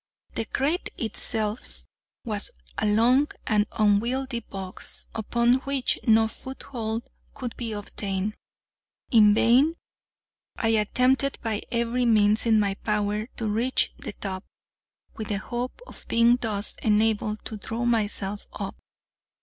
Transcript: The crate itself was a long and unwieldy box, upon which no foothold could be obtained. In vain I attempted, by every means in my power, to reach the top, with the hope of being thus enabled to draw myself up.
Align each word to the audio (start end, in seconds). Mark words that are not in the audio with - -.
The 0.33 0.45
crate 0.45 0.89
itself 0.97 1.83
was 2.25 2.49
a 2.79 2.87
long 2.87 3.27
and 3.45 3.67
unwieldy 3.71 4.39
box, 4.39 5.05
upon 5.13 5.57
which 5.59 5.99
no 6.07 6.27
foothold 6.27 7.03
could 7.35 7.55
be 7.55 7.71
obtained. 7.73 8.33
In 9.11 9.35
vain 9.35 9.75
I 10.55 10.69
attempted, 10.69 11.37
by 11.43 11.61
every 11.71 12.05
means 12.05 12.47
in 12.47 12.59
my 12.59 12.73
power, 12.73 13.27
to 13.37 13.45
reach 13.47 13.93
the 13.99 14.13
top, 14.13 14.43
with 15.17 15.27
the 15.27 15.37
hope 15.37 15.79
of 15.85 16.07
being 16.07 16.37
thus 16.37 16.77
enabled 16.81 17.45
to 17.45 17.57
draw 17.57 17.85
myself 17.85 18.47
up. 18.53 18.75